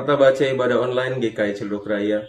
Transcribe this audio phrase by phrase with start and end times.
[0.00, 2.24] Warta Baca Ibadah Online GKI Celuk Raya.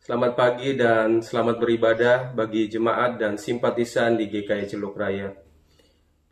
[0.00, 5.28] Selamat pagi dan selamat beribadah bagi jemaat dan simpatisan di GKI Celuk Raya.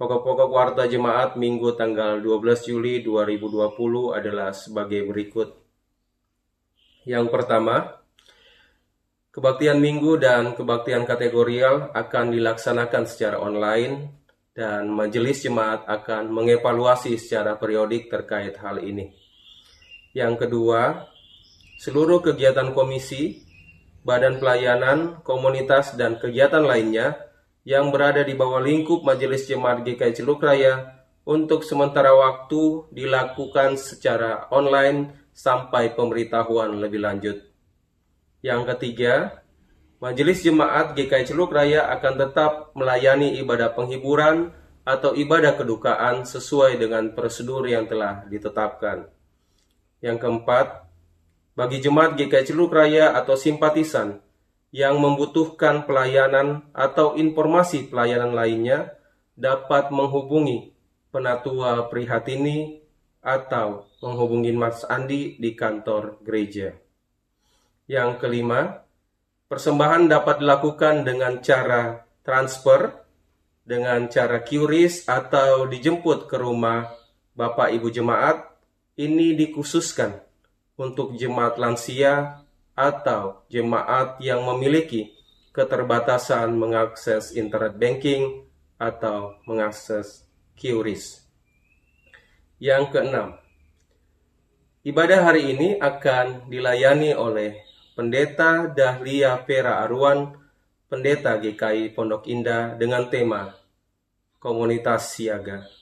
[0.01, 5.61] Pokok-pokok warta jemaat Minggu tanggal 12 Juli 2020 adalah sebagai berikut.
[7.05, 8.01] Yang pertama,
[9.29, 14.25] kebaktian minggu dan kebaktian kategorial akan dilaksanakan secara online
[14.57, 19.28] dan majelis jemaat akan mengevaluasi secara periodik terkait hal ini.
[20.17, 21.09] Yang kedua,
[21.79, 23.45] seluruh kegiatan komisi,
[24.03, 27.29] badan pelayanan, komunitas, dan kegiatan lainnya
[27.69, 34.49] yang berada di bawah lingkup Majelis Jemaat GKI Celuk Raya untuk sementara waktu dilakukan secara
[34.49, 37.37] online sampai pemberitahuan lebih lanjut.
[38.41, 39.45] Yang ketiga,
[40.01, 44.57] Majelis Jemaat GKI Celuk Raya akan tetap melayani ibadah penghiburan
[44.89, 49.18] atau ibadah kedukaan sesuai dengan prosedur yang telah ditetapkan.
[49.99, 50.87] Yang keempat,
[51.59, 54.23] bagi jemaat GKI Celuk Raya atau simpatisan
[54.71, 58.95] yang membutuhkan pelayanan atau informasi pelayanan lainnya
[59.35, 60.77] dapat menghubungi
[61.09, 62.85] Penatua Prihatini
[63.25, 66.77] atau menghubungi Mas Andi di kantor gereja.
[67.89, 68.85] Yang kelima,
[69.49, 72.93] persembahan dapat dilakukan dengan cara transfer,
[73.65, 76.93] dengan cara QRIS atau dijemput ke rumah
[77.33, 78.48] Bapak Ibu Jemaat.
[78.99, 80.19] Ini dikhususkan
[80.75, 82.43] untuk jemaat lansia
[82.75, 85.15] atau jemaat yang memiliki
[85.55, 88.43] keterbatasan mengakses internet banking
[88.75, 90.27] atau mengakses
[90.59, 91.23] QRIS.
[92.59, 93.39] Yang keenam,
[94.83, 97.55] ibadah hari ini akan dilayani oleh
[97.95, 100.35] Pendeta Dahlia Vera Arwan,
[100.91, 103.55] Pendeta GKI Pondok Indah dengan tema
[104.43, 105.78] Komunitas Siaga.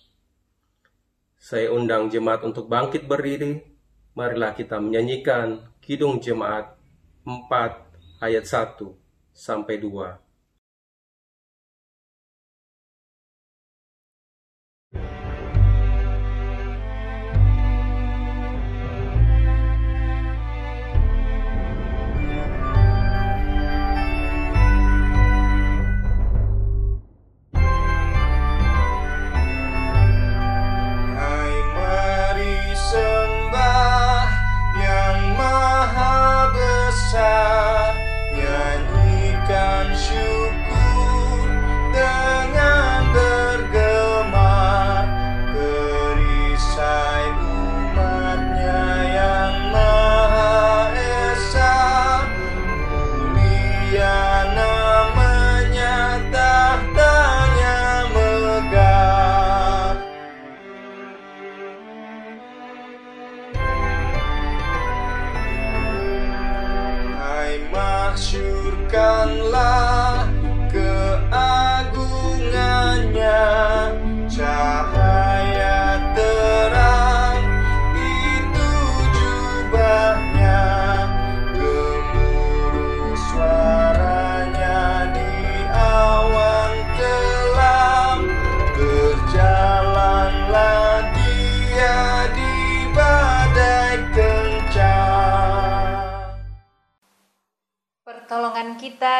[1.46, 3.62] Saya undang jemaat untuk bangkit berdiri.
[4.18, 6.74] Marilah kita menyanyikan Kidung Jemaat
[7.22, 8.82] 4 ayat 1
[9.30, 10.25] sampai 2.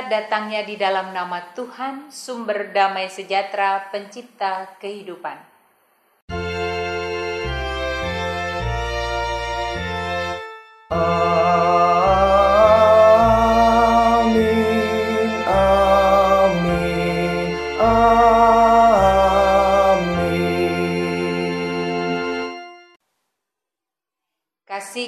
[0.05, 5.56] Datangnya di dalam nama Tuhan, sumber damai sejahtera, pencipta kehidupan.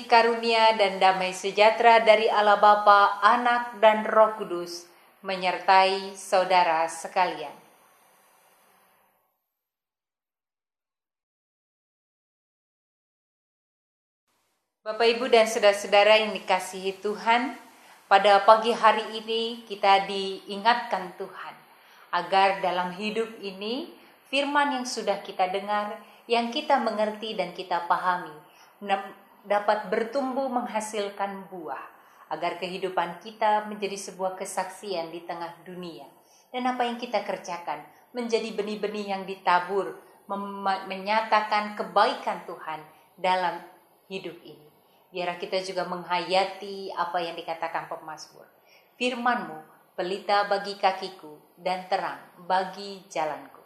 [0.09, 4.89] Karunia dan damai sejahtera dari Allah Bapa, Anak, dan Roh Kudus
[5.21, 7.53] menyertai saudara sekalian.
[14.81, 17.61] Bapak, Ibu, dan saudara-saudara yang dikasihi Tuhan,
[18.09, 21.55] pada pagi hari ini kita diingatkan Tuhan
[22.09, 23.93] agar dalam hidup ini
[24.33, 28.49] firman yang sudah kita dengar, yang kita mengerti dan kita pahami
[29.47, 31.83] dapat bertumbuh menghasilkan buah
[32.29, 36.07] agar kehidupan kita menjadi sebuah kesaksian di tengah dunia.
[36.49, 37.85] Dan apa yang kita kerjakan?
[38.17, 40.01] Menjadi benih-benih yang ditabur
[40.89, 42.81] menyatakan kebaikan Tuhan
[43.17, 43.61] dalam
[44.09, 44.69] hidup ini.
[45.09, 48.59] Biar kita juga menghayati apa yang dikatakan pemazmur
[48.99, 49.63] firmanmu
[49.95, 52.19] pelita bagi kakiku dan terang
[52.51, 53.58] bagi jalanku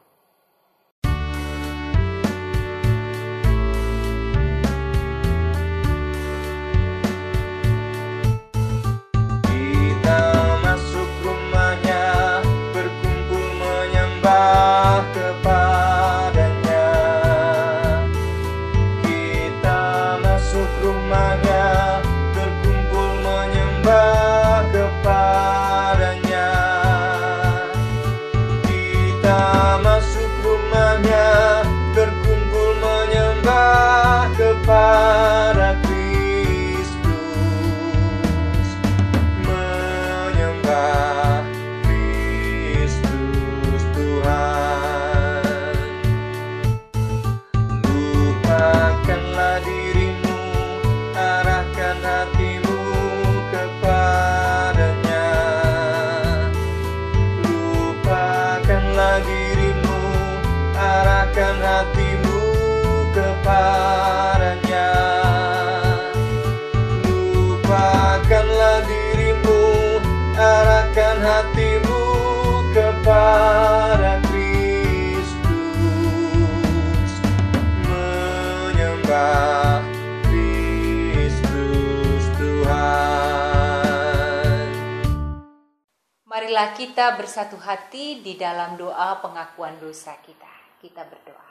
[86.53, 90.53] marilah kita bersatu hati di dalam doa pengakuan dosa kita.
[90.85, 91.49] Kita berdoa.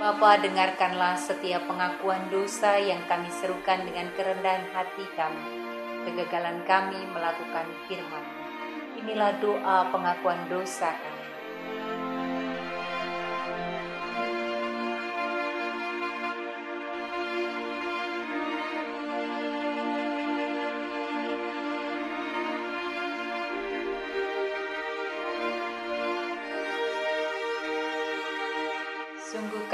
[0.00, 5.44] Bapa, dengarkanlah setiap pengakuan dosa yang kami serukan dengan kerendahan hati kami,
[6.08, 8.24] kegagalan kami melakukan firman.
[9.04, 11.26] Inilah doa pengakuan dosa kami.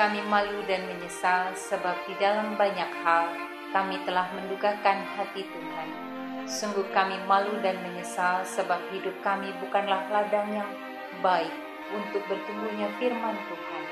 [0.03, 3.31] Kami malu dan menyesal sebab di dalam banyak hal
[3.71, 5.89] kami telah mendukakan hati Tuhan.
[6.43, 10.67] Sungguh kami malu dan menyesal sebab hidup kami bukanlah ladang yang
[11.23, 11.55] baik
[11.95, 13.85] untuk bertumbuhnya firman Tuhan.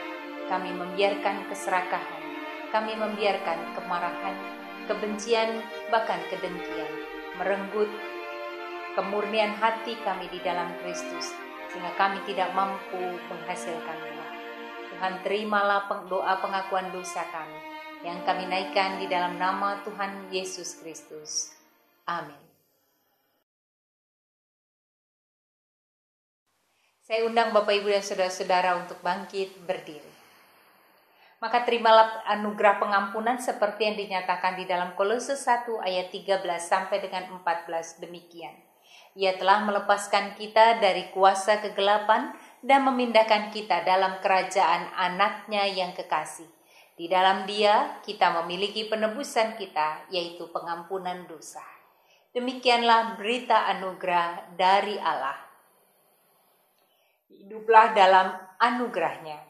[0.50, 2.22] Kami membiarkan keserakahan,
[2.74, 4.34] kami membiarkan kemarahan,
[4.90, 5.62] kebencian,
[5.94, 6.90] bahkan kedengkian,
[7.38, 7.86] merenggut
[8.98, 11.38] kemurnian hati kami di dalam Kristus,
[11.70, 12.98] sehingga kami tidak mampu
[13.30, 14.19] menghasilkan buah.
[15.00, 17.56] Tuhan terimalah doa pengakuan dosa kami
[18.04, 21.56] yang kami naikkan di dalam nama Tuhan Yesus Kristus.
[22.04, 22.36] Amin.
[27.00, 30.12] Saya undang Bapak Ibu dan Saudara-saudara untuk bangkit berdiri.
[31.40, 37.40] Maka terimalah anugerah pengampunan seperti yang dinyatakan di dalam Kolose 1 ayat 13 sampai dengan
[37.40, 38.52] 14 demikian.
[39.16, 46.48] Ia telah melepaskan kita dari kuasa kegelapan dan memindahkan kita dalam kerajaan anaknya yang kekasih.
[47.00, 51.64] Di dalam dia kita memiliki penebusan kita, yaitu pengampunan dosa.
[52.36, 55.40] Demikianlah berita anugerah dari Allah.
[57.32, 59.40] Hiduplah dalam anugerahnya.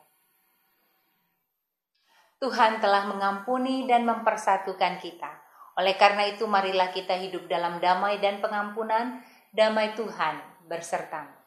[2.40, 5.28] Tuhan telah mengampuni dan mempersatukan kita.
[5.76, 9.20] Oleh karena itu marilah kita hidup dalam damai dan pengampunan,
[9.52, 11.39] damai Tuhan bersertamu.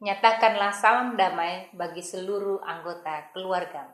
[0.00, 3.92] Nyatakanlah salam damai bagi seluruh anggota keluarga.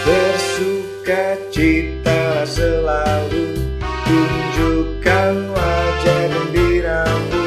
[0.00, 7.44] Bersuka cita selalu Tunjukkan wajah gembiramu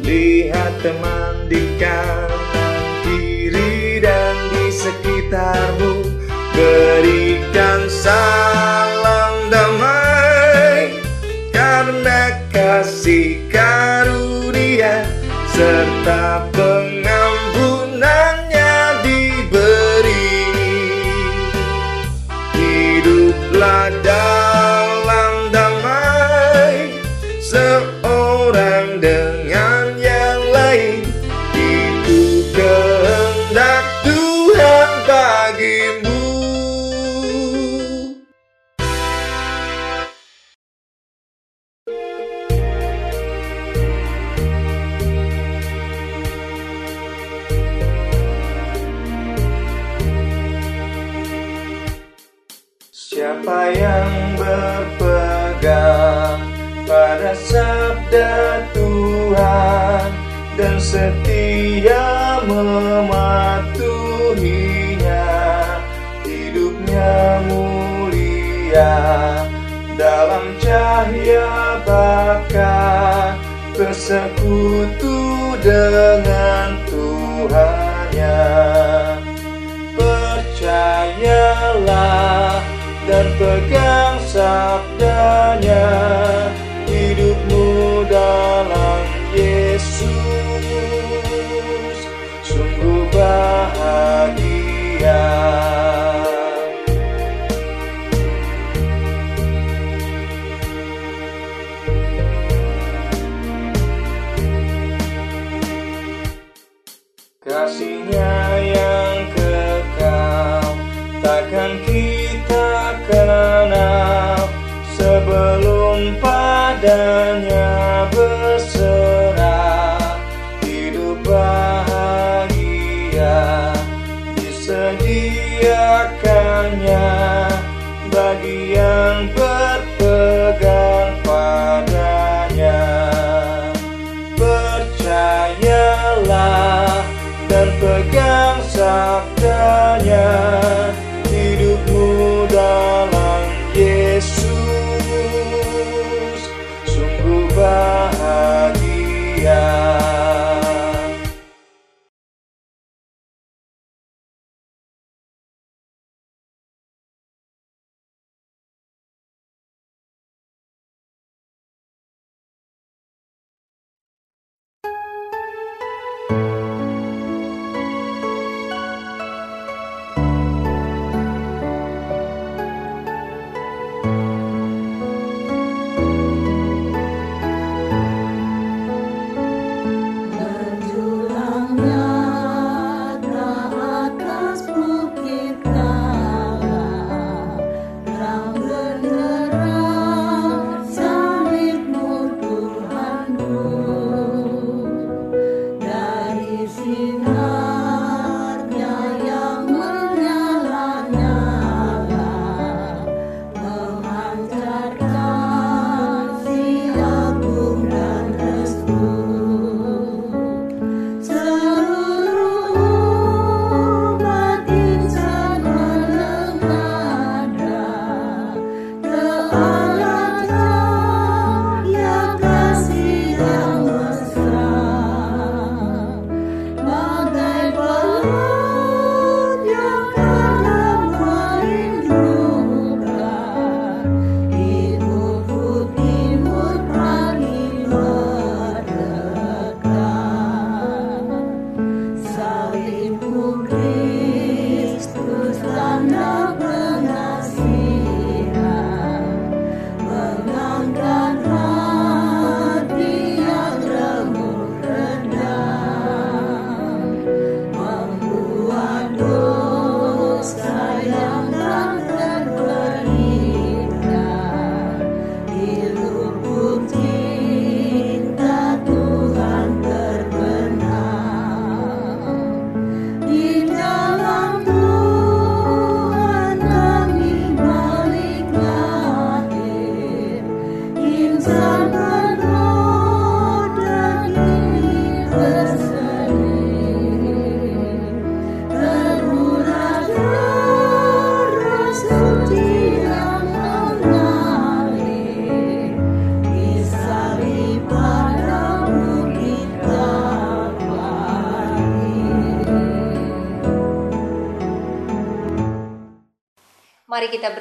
[0.00, 5.93] Lihat teman di kanan kiri dan di sekitarmu
[13.04, 15.04] kasih karunia
[15.52, 16.43] Serta
[75.64, 78.44] dengan Tuhannya.
[79.96, 81.40] Percayalah
[83.08, 85.53] dan pegang sabdanya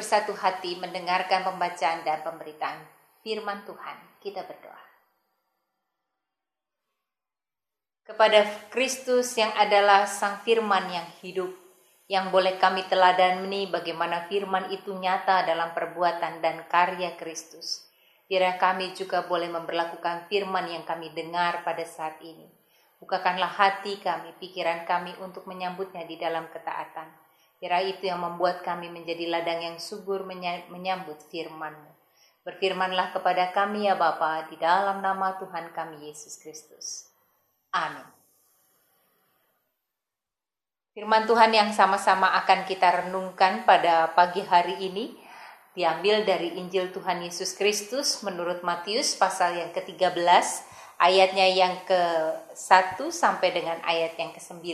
[0.03, 2.75] bersatu hati mendengarkan pembacaan dan pemberitaan
[3.23, 4.19] firman Tuhan.
[4.19, 4.83] Kita berdoa.
[8.03, 11.55] Kepada Kristus yang adalah Sang Firman yang hidup,
[12.11, 17.87] yang boleh kami teladani bagaimana firman itu nyata dalam perbuatan dan karya Kristus.
[18.27, 22.51] Biarlah kami juga boleh memperlakukan firman yang kami dengar pada saat ini.
[22.99, 27.22] Bukakanlah hati kami, pikiran kami untuk menyambutnya di dalam ketaatan
[27.63, 30.27] Kira itu yang membuat kami menjadi ladang yang subur
[30.67, 31.95] menyambut firman-Mu.
[32.43, 37.07] Berfirmanlah kepada kami ya Bapa di dalam nama Tuhan kami Yesus Kristus.
[37.71, 38.03] Amin.
[40.91, 45.15] Firman Tuhan yang sama-sama akan kita renungkan pada pagi hari ini
[45.71, 50.19] diambil dari Injil Tuhan Yesus Kristus menurut Matius pasal yang ke-13
[50.99, 54.67] ayatnya yang ke-1 sampai dengan ayat yang ke-9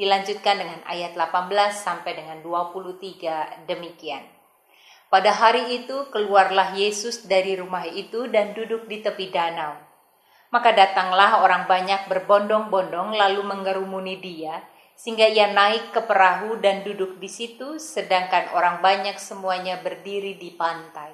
[0.00, 4.24] Dilanjutkan dengan ayat 18 sampai dengan 23 demikian.
[5.12, 9.76] Pada hari itu keluarlah Yesus dari rumah itu dan duduk di tepi danau.
[10.48, 14.64] Maka datanglah orang banyak berbondong-bondong lalu mengerumuni dia,
[14.96, 20.56] sehingga ia naik ke perahu dan duduk di situ, sedangkan orang banyak semuanya berdiri di
[20.56, 21.12] pantai.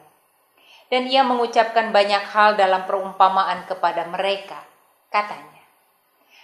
[0.86, 4.62] Dan ia mengucapkan banyak hal dalam perumpamaan kepada mereka.
[5.10, 5.57] Katanya,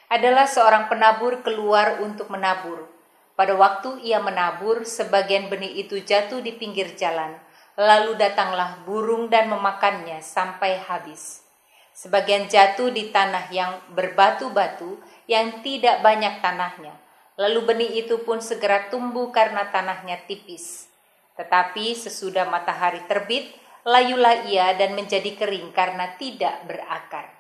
[0.08, 2.86] adalah seorang penabur keluar untuk menabur.
[3.34, 7.34] Pada waktu ia menabur, sebagian benih itu jatuh di pinggir jalan,
[7.74, 11.42] lalu datanglah burung dan memakannya sampai habis.
[11.94, 16.94] Sebagian jatuh di tanah yang berbatu-batu, yang tidak banyak tanahnya.
[17.34, 20.86] Lalu benih itu pun segera tumbuh karena tanahnya tipis.
[21.34, 23.50] Tetapi sesudah matahari terbit,
[23.82, 27.33] layulah ia dan menjadi kering karena tidak berakar.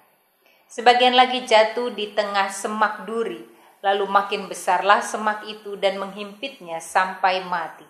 [0.68, 3.44] Sebagian lagi jatuh di tengah semak duri,
[3.84, 7.86] lalu makin besarlah semak itu dan menghimpitnya sampai mati.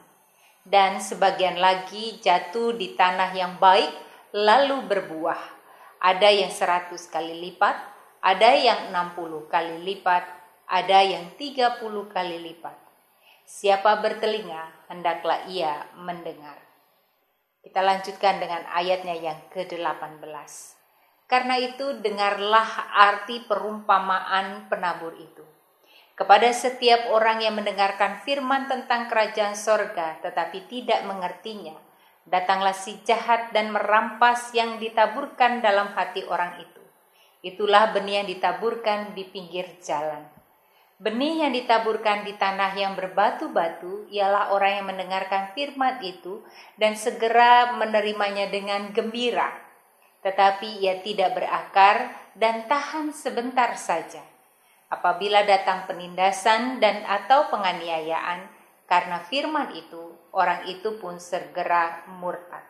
[0.64, 3.92] Dan sebagian lagi jatuh di tanah yang baik,
[4.32, 5.38] lalu berbuah.
[6.04, 7.76] Ada yang seratus kali lipat,
[8.20, 10.24] ada yang enam puluh kali lipat,
[10.68, 12.76] ada yang tiga puluh kali lipat.
[13.44, 16.56] Siapa bertelinga, hendaklah ia mendengar.
[17.60, 20.73] Kita lanjutkan dengan ayatnya yang ke-18.
[21.24, 25.40] Karena itu dengarlah arti perumpamaan penabur itu.
[26.14, 31.74] Kepada setiap orang yang mendengarkan firman tentang kerajaan sorga tetapi tidak mengertinya,
[32.28, 36.82] datanglah si jahat dan merampas yang ditaburkan dalam hati orang itu.
[37.42, 40.28] Itulah benih yang ditaburkan di pinggir jalan.
[41.02, 46.46] Benih yang ditaburkan di tanah yang berbatu-batu ialah orang yang mendengarkan firman itu
[46.78, 49.63] dan segera menerimanya dengan gembira
[50.24, 54.24] tetapi ia tidak berakar dan tahan sebentar saja.
[54.88, 58.48] Apabila datang penindasan dan atau penganiayaan
[58.88, 62.64] karena firman itu, orang itu pun segera murtad.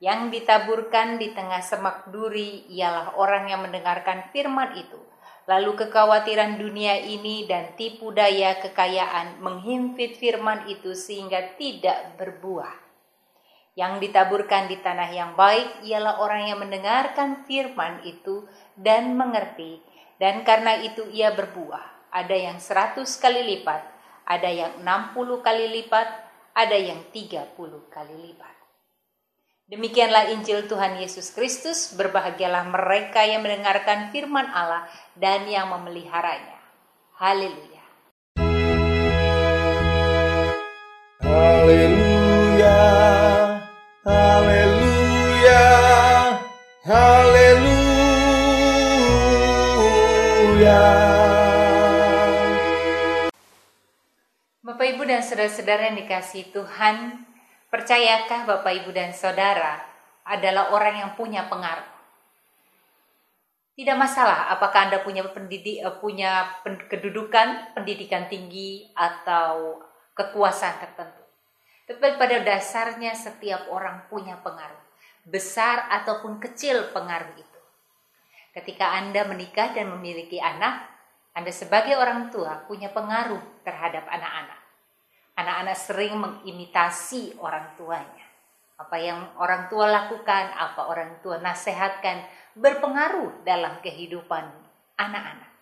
[0.00, 5.00] Yang ditaburkan di tengah semak duri ialah orang yang mendengarkan firman itu,
[5.48, 12.85] lalu kekhawatiran dunia ini dan tipu daya kekayaan menghimpit firman itu sehingga tidak berbuah
[13.76, 19.84] yang ditaburkan di tanah yang baik ialah orang yang mendengarkan firman itu dan mengerti,
[20.16, 22.08] dan karena itu ia berbuah.
[22.08, 23.84] Ada yang seratus kali lipat,
[24.24, 26.08] ada yang enam puluh kali lipat,
[26.56, 28.56] ada yang tiga puluh kali lipat.
[29.68, 36.56] Demikianlah Injil Tuhan Yesus Kristus, berbahagialah mereka yang mendengarkan firman Allah dan yang memeliharanya.
[37.20, 37.75] Haleluya.
[54.86, 57.26] Bapak Ibu dan saudara-saudara yang dikasih Tuhan,
[57.74, 59.82] percayakah Bapak Ibu dan saudara
[60.22, 61.90] adalah orang yang punya pengaruh?
[63.74, 69.82] Tidak masalah apakah Anda punya pendidik eh, punya kedudukan, pendidikan tinggi atau
[70.14, 71.22] kekuasaan tertentu.
[71.90, 74.86] Tetapi pada dasarnya setiap orang punya pengaruh.
[75.26, 77.60] Besar ataupun kecil pengaruh itu.
[78.54, 80.86] Ketika Anda menikah dan memiliki anak,
[81.34, 84.65] Anda sebagai orang tua punya pengaruh terhadap anak-anak.
[85.36, 88.24] Anak-anak sering mengimitasi orang tuanya.
[88.76, 92.24] Apa yang orang tua lakukan, apa orang tua nasihatkan,
[92.56, 94.48] berpengaruh dalam kehidupan
[94.96, 95.52] anak-anak.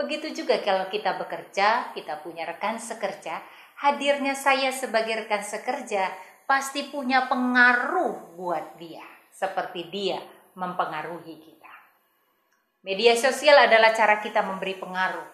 [0.00, 3.40] Begitu juga kalau kita bekerja, kita punya rekan sekerja,
[3.80, 6.12] hadirnya saya sebagai rekan sekerja
[6.48, 10.20] pasti punya pengaruh buat dia, seperti dia
[10.56, 11.72] mempengaruhi kita.
[12.80, 15.28] Media sosial adalah cara kita memberi pengaruh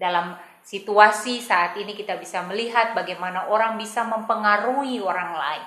[0.00, 0.32] dalam
[0.62, 5.64] situasi saat ini kita bisa melihat bagaimana orang bisa mempengaruhi orang lain,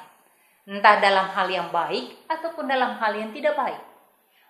[0.78, 3.82] entah dalam hal yang baik ataupun dalam hal yang tidak baik.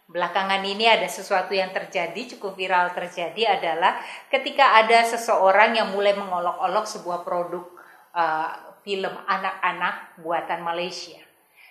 [0.03, 6.11] Belakangan ini ada sesuatu yang terjadi, cukup viral terjadi adalah ketika ada seseorang yang mulai
[6.11, 7.63] mengolok-olok sebuah produk
[8.11, 11.23] uh, film anak-anak buatan Malaysia.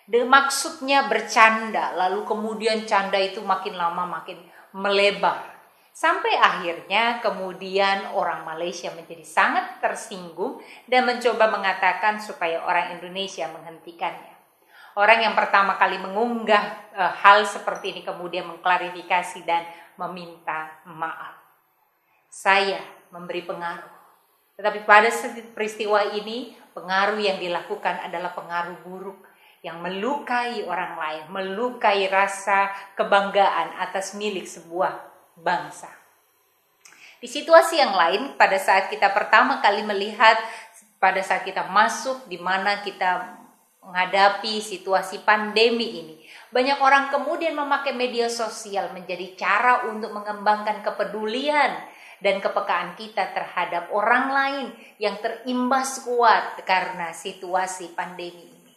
[0.08, 4.40] De maksudnya bercanda, lalu kemudian canda itu makin lama makin
[4.72, 5.51] melebar
[5.92, 10.56] Sampai akhirnya kemudian orang Malaysia menjadi sangat tersinggung
[10.88, 14.32] dan mencoba mengatakan supaya orang Indonesia menghentikannya.
[14.96, 19.68] Orang yang pertama kali mengunggah e, hal seperti ini kemudian mengklarifikasi dan
[20.00, 21.36] meminta maaf.
[22.32, 22.80] Saya
[23.12, 23.92] memberi pengaruh.
[24.56, 25.12] Tetapi pada
[25.52, 29.28] peristiwa ini pengaruh yang dilakukan adalah pengaruh buruk
[29.60, 35.88] yang melukai orang lain, melukai rasa kebanggaan atas milik sebuah bangsa.
[37.22, 40.34] Di situasi yang lain, pada saat kita pertama kali melihat,
[40.98, 43.38] pada saat kita masuk di mana kita
[43.82, 46.14] menghadapi situasi pandemi ini,
[46.50, 51.78] banyak orang kemudian memakai media sosial menjadi cara untuk mengembangkan kepedulian
[52.22, 54.66] dan kepekaan kita terhadap orang lain
[55.02, 58.74] yang terimbas kuat karena situasi pandemi ini.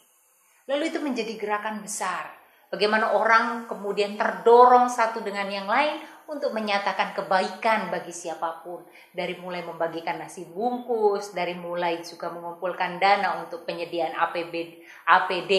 [0.66, 2.34] Lalu itu menjadi gerakan besar.
[2.74, 8.82] Bagaimana orang kemudian terdorong satu dengan yang lain untuk menyatakan kebaikan bagi siapa pun.
[9.14, 15.54] Dari mulai membagikan nasi bungkus dari mulai juga mengumpulkan dana untuk penyediaan APB APD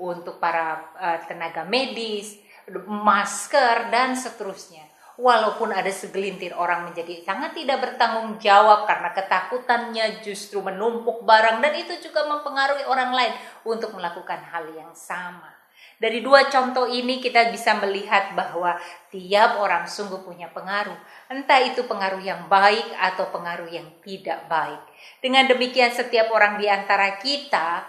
[0.00, 2.40] untuk para uh, tenaga medis
[2.88, 4.84] masker dan seterusnya.
[5.16, 11.72] Walaupun ada segelintir orang menjadi sangat tidak bertanggung jawab karena ketakutannya justru menumpuk barang dan
[11.72, 13.32] itu juga mempengaruhi orang lain
[13.64, 15.55] untuk melakukan hal yang sama
[15.96, 18.76] dari dua contoh ini kita bisa melihat bahwa
[19.08, 20.96] tiap orang sungguh punya pengaruh.
[21.32, 24.84] Entah itu pengaruh yang baik atau pengaruh yang tidak baik.
[25.24, 27.88] Dengan demikian setiap orang di antara kita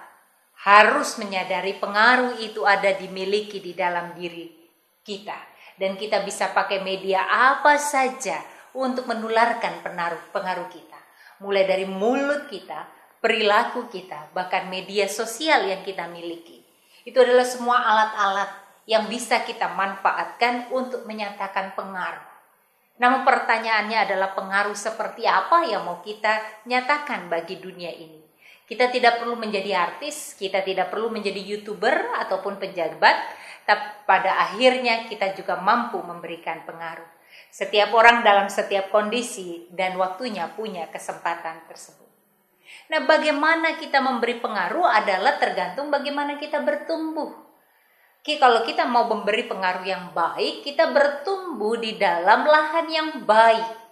[0.64, 4.56] harus menyadari pengaruh itu ada dimiliki di dalam diri
[5.04, 5.36] kita.
[5.76, 8.40] Dan kita bisa pakai media apa saja
[8.72, 11.00] untuk menularkan pengaruh, pengaruh kita.
[11.44, 12.88] Mulai dari mulut kita,
[13.20, 16.67] perilaku kita, bahkan media sosial yang kita miliki
[17.08, 18.52] itu adalah semua alat-alat
[18.84, 22.28] yang bisa kita manfaatkan untuk menyatakan pengaruh.
[23.00, 28.28] Namun pertanyaannya adalah pengaruh seperti apa yang mau kita nyatakan bagi dunia ini.
[28.68, 33.16] Kita tidak perlu menjadi artis, kita tidak perlu menjadi youtuber ataupun pejabat,
[33.64, 37.08] tapi pada akhirnya kita juga mampu memberikan pengaruh.
[37.48, 42.07] Setiap orang dalam setiap kondisi dan waktunya punya kesempatan tersebut.
[42.88, 47.36] Nah, bagaimana kita memberi pengaruh adalah tergantung bagaimana kita bertumbuh.
[48.24, 53.88] Oke, kalau kita mau memberi pengaruh yang baik, kita bertumbuh di dalam lahan yang baik.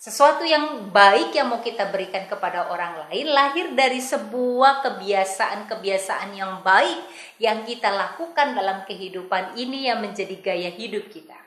[0.00, 6.64] Sesuatu yang baik yang mau kita berikan kepada orang lain lahir dari sebuah kebiasaan-kebiasaan yang
[6.64, 7.04] baik
[7.36, 11.39] yang kita lakukan dalam kehidupan ini yang menjadi gaya hidup kita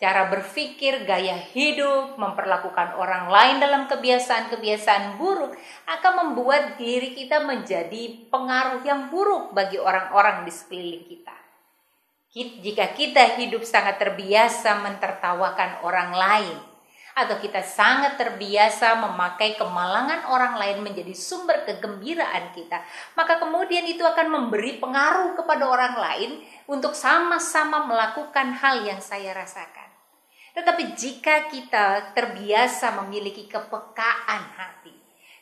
[0.00, 5.52] cara berpikir, gaya hidup, memperlakukan orang lain dalam kebiasaan-kebiasaan buruk
[5.84, 11.36] akan membuat diri kita menjadi pengaruh yang buruk bagi orang-orang di sekeliling kita.
[12.32, 16.56] Jika kita hidup sangat terbiasa mentertawakan orang lain,
[17.10, 22.80] atau kita sangat terbiasa memakai kemalangan orang lain menjadi sumber kegembiraan kita,
[23.18, 26.30] maka kemudian itu akan memberi pengaruh kepada orang lain
[26.70, 29.79] untuk sama-sama melakukan hal yang saya rasakan.
[30.56, 34.94] Tetapi jika kita terbiasa memiliki kepekaan hati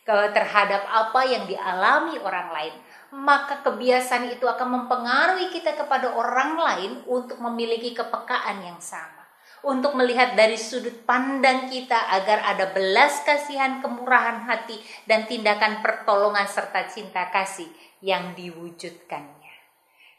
[0.09, 2.75] terhadap apa yang dialami orang lain,
[3.13, 9.25] maka kebiasaan itu akan mempengaruhi kita kepada orang lain untuk memiliki kepekaan yang sama.
[9.59, 16.47] Untuk melihat dari sudut pandang kita agar ada belas kasihan, kemurahan hati, dan tindakan pertolongan
[16.47, 17.67] serta cinta kasih
[17.99, 19.38] yang diwujudkan.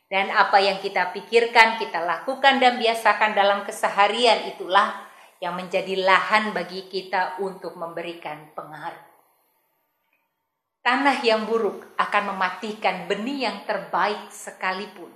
[0.09, 5.05] Dan apa yang kita pikirkan, kita lakukan dan biasakan dalam keseharian itulah
[5.37, 9.05] yang menjadi lahan bagi kita untuk memberikan pengaruh.
[10.81, 15.13] Tanah yang buruk akan mematikan benih yang terbaik sekalipun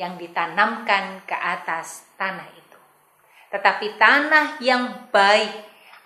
[0.00, 2.78] yang ditanamkan ke atas tanah itu.
[3.52, 5.52] Tetapi tanah yang baik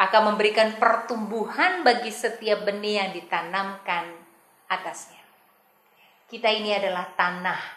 [0.02, 4.10] akan memberikan pertumbuhan bagi setiap benih yang ditanamkan
[4.66, 5.22] atasnya.
[6.26, 7.75] Kita ini adalah tanah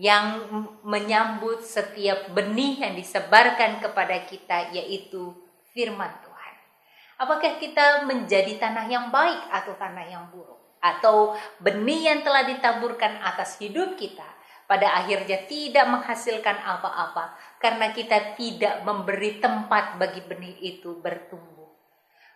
[0.00, 0.48] yang
[0.82, 5.36] menyambut setiap benih yang disebarkan kepada kita yaitu
[5.76, 6.54] firman Tuhan.
[7.20, 10.58] Apakah kita menjadi tanah yang baik atau tanah yang buruk?
[10.82, 14.26] Atau benih yang telah ditaburkan atas hidup kita
[14.66, 21.68] pada akhirnya tidak menghasilkan apa-apa karena kita tidak memberi tempat bagi benih itu bertumbuh.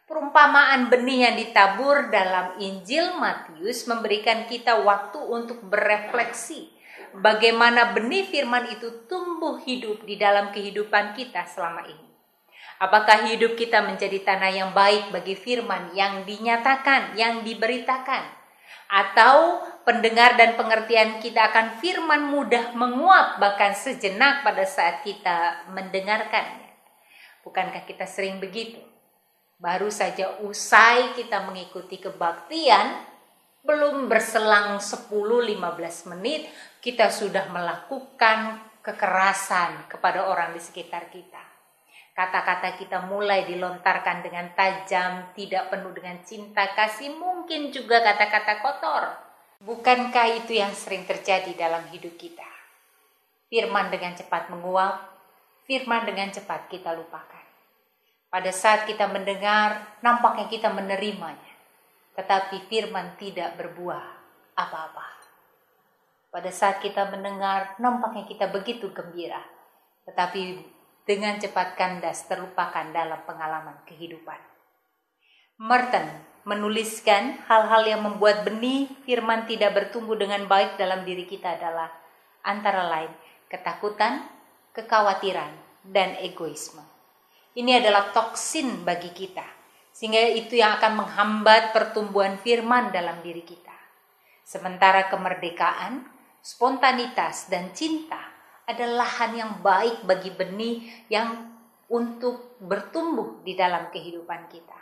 [0.07, 6.76] Perumpamaan benih yang ditabur dalam Injil Matius memberikan kita waktu untuk berefleksi
[7.21, 12.07] bagaimana benih firman itu tumbuh hidup di dalam kehidupan kita selama ini.
[12.77, 18.21] Apakah hidup kita menjadi tanah yang baik bagi firman yang dinyatakan, yang diberitakan?
[18.87, 26.69] Atau pendengar dan pengertian kita akan firman mudah menguap bahkan sejenak pada saat kita mendengarkannya?
[27.49, 28.79] Bukankah kita sering begitu?
[29.57, 32.93] Baru saja usai kita mengikuti kebaktian,
[33.65, 36.47] belum berselang 10-15 menit,
[36.87, 41.43] kita sudah melakukan kekerasan kepada orang di sekitar kita.
[42.15, 49.03] Kata-kata kita mulai dilontarkan dengan tajam, tidak penuh dengan cinta kasih, mungkin juga kata-kata kotor.
[49.67, 52.47] Bukankah itu yang sering terjadi dalam hidup kita?
[53.51, 55.11] Firman dengan cepat menguap,
[55.67, 57.47] firman dengan cepat kita lupakan.
[58.31, 61.51] Pada saat kita mendengar, nampaknya kita menerimanya.
[62.15, 64.07] Tetapi firman tidak berbuah
[64.55, 65.16] apa-apa.
[66.37, 69.41] Pada saat kita mendengar, nampaknya kita begitu gembira.
[70.05, 70.61] Tetapi
[71.09, 74.37] dengan cepat kandas terlupakan dalam pengalaman kehidupan.
[75.57, 76.05] Merton
[76.45, 81.89] menuliskan hal-hal yang membuat benih firman tidak bertumbuh dengan baik dalam diri kita adalah
[82.45, 83.09] antara lain
[83.49, 84.29] ketakutan,
[84.77, 85.57] kekhawatiran,
[85.89, 86.85] dan egoisme.
[87.57, 89.49] Ini adalah toksin bagi kita,
[89.89, 93.73] sehingga itu yang akan menghambat pertumbuhan firman dalam diri kita.
[94.45, 96.16] Sementara kemerdekaan,
[96.47, 98.23] spontanitas, dan cinta
[98.71, 101.59] adalah lahan yang baik bagi benih yang
[101.91, 104.79] untuk bertumbuh di dalam kehidupan kita.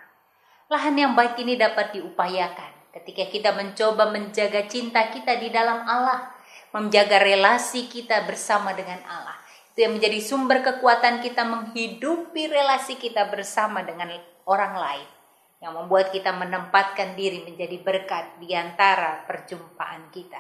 [0.69, 6.37] Lahan yang baik ini dapat diupayakan ketika kita mencoba menjaga cinta kita di dalam Allah,
[6.77, 9.45] menjaga relasi kita bersama dengan Allah
[9.75, 14.07] itu yang menjadi sumber kekuatan kita menghidupi relasi kita bersama dengan
[14.47, 15.09] orang lain.
[15.59, 20.39] Yang membuat kita menempatkan diri menjadi berkat di antara perjumpaan kita.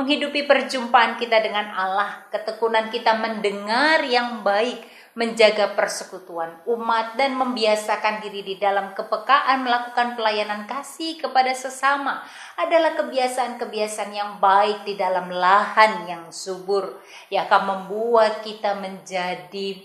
[0.00, 4.80] Menghidupi perjumpaan kita dengan Allah, ketekunan kita mendengar yang baik,
[5.12, 12.24] menjaga persekutuan umat dan membiasakan diri di dalam kepekaan melakukan pelayanan kasih kepada sesama
[12.56, 19.84] adalah kebiasaan-kebiasaan yang baik di dalam lahan yang subur yang akan membuat kita menjadi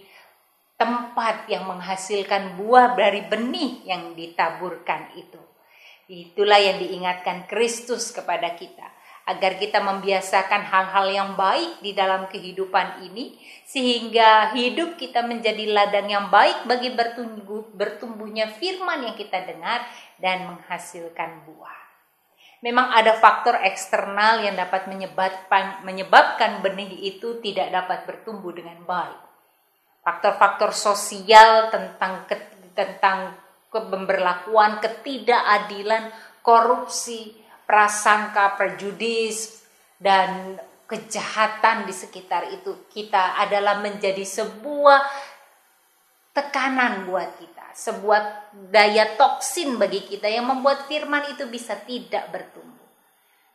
[0.79, 5.43] tempat yang menghasilkan buah dari benih yang ditaburkan itu.
[6.07, 8.94] Itulah yang diingatkan Kristus kepada kita
[9.25, 13.33] agar kita membiasakan hal-hal yang baik di dalam kehidupan ini
[13.65, 19.81] sehingga hidup kita menjadi ladang yang baik bagi bertumbuh, bertumbuhnya firman yang kita dengar
[20.21, 21.85] dan menghasilkan buah.
[22.61, 29.21] Memang ada faktor eksternal yang dapat menyebabkan, menyebabkan benih itu tidak dapat bertumbuh dengan baik.
[30.05, 32.29] Faktor-faktor sosial tentang
[32.77, 33.37] tentang
[33.69, 36.13] pemberlakuan ketidakadilan,
[36.45, 39.65] korupsi, prasangka, prejudis,
[39.97, 45.01] dan kejahatan di sekitar itu kita adalah menjadi sebuah
[46.35, 52.75] tekanan buat kita, sebuah daya toksin bagi kita yang membuat firman itu bisa tidak bertumbuh.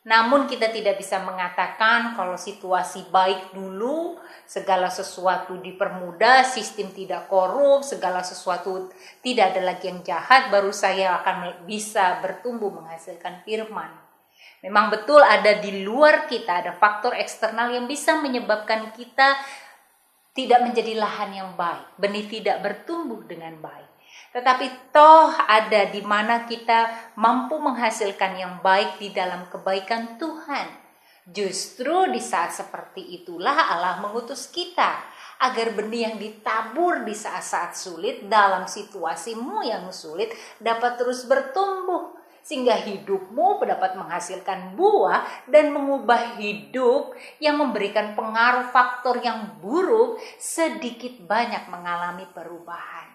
[0.00, 4.16] Namun kita tidak bisa mengatakan kalau situasi baik dulu,
[4.48, 8.88] segala sesuatu dipermudah, sistem tidak korup, segala sesuatu
[9.20, 13.92] tidak ada lagi yang jahat, baru saya akan bisa bertumbuh menghasilkan firman.
[14.60, 19.40] Memang betul ada di luar kita, ada faktor eksternal yang bisa menyebabkan kita
[20.36, 23.88] tidak menjadi lahan yang baik, benih tidak bertumbuh dengan baik.
[24.30, 30.68] Tetapi toh ada di mana kita mampu menghasilkan yang baik di dalam kebaikan Tuhan.
[31.26, 35.02] Justru di saat seperti itulah Allah mengutus kita
[35.40, 40.30] agar benih yang ditabur di saat-saat sulit dalam situasimu yang sulit
[40.60, 49.22] dapat terus bertumbuh sehingga hidupmu dapat menghasilkan buah dan mengubah hidup yang memberikan pengaruh faktor
[49.22, 53.08] yang buruk sedikit banyak mengalami perubahan.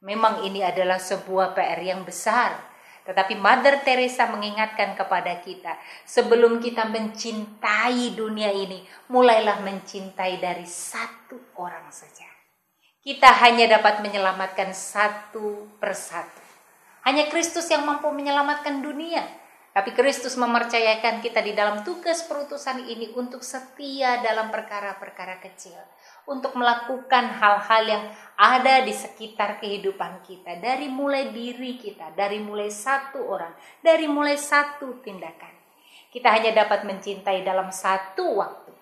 [0.00, 2.72] Memang ini adalah sebuah PR yang besar.
[3.04, 11.56] Tetapi Mother Teresa mengingatkan kepada kita, sebelum kita mencintai dunia ini, mulailah mencintai dari satu
[11.58, 12.28] orang saja.
[13.00, 16.39] Kita hanya dapat menyelamatkan satu persatu.
[17.06, 19.24] Hanya Kristus yang mampu menyelamatkan dunia.
[19.70, 25.78] Tapi Kristus mempercayakan kita di dalam tugas perutusan ini untuk setia dalam perkara-perkara kecil
[26.26, 32.66] untuk melakukan hal-hal yang ada di sekitar kehidupan kita dari mulai diri kita, dari mulai
[32.66, 35.54] satu orang, dari mulai satu tindakan.
[36.10, 38.74] Kita hanya dapat mencintai dalam satu waktu.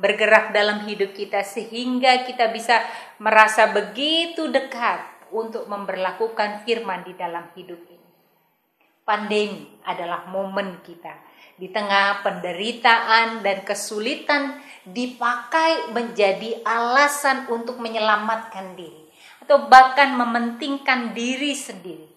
[0.00, 2.80] Bergerak dalam hidup kita sehingga kita bisa
[3.20, 8.10] merasa begitu dekat untuk memperlakukan firman di dalam hidup ini.
[9.02, 11.10] Pandemi adalah momen kita
[11.58, 19.02] di tengah penderitaan dan kesulitan dipakai menjadi alasan untuk menyelamatkan diri
[19.42, 22.08] atau bahkan mementingkan diri sendiri.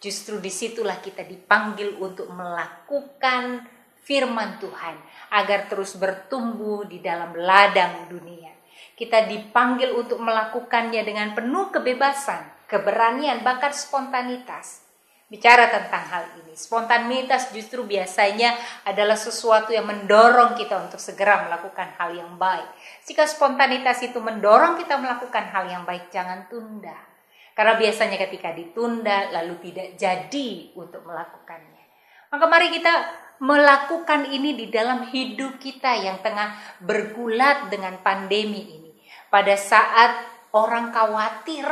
[0.00, 3.68] Justru di situlah kita dipanggil untuk melakukan
[4.00, 4.96] firman Tuhan
[5.28, 8.48] agar terus bertumbuh di dalam ladang dunia.
[8.96, 14.86] Kita dipanggil untuk melakukannya dengan penuh kebebasan, keberanian, bahkan spontanitas
[15.30, 16.54] bicara tentang hal ini.
[16.58, 22.66] Spontanitas justru biasanya adalah sesuatu yang mendorong kita untuk segera melakukan hal yang baik.
[23.06, 27.10] Jika spontanitas itu mendorong kita melakukan hal yang baik, jangan tunda.
[27.54, 31.84] Karena biasanya ketika ditunda lalu tidak jadi untuk melakukannya.
[32.30, 32.94] Maka mari kita
[33.42, 38.92] melakukan ini di dalam hidup kita yang tengah bergulat dengan pandemi ini.
[39.30, 41.64] Pada saat orang khawatir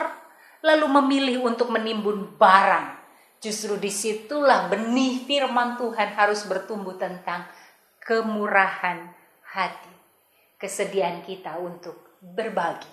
[0.65, 2.99] lalu memilih untuk menimbun barang
[3.39, 7.47] Justru di situlah benih firman Tuhan harus bertumbuh tentang
[8.03, 9.15] kemurahan
[9.55, 9.95] hati.
[10.59, 12.91] Kesediaan kita untuk berbagi.